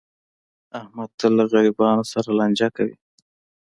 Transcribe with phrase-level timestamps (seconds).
[0.79, 2.95] احمد تل له غریبانو سره لانجه کوي.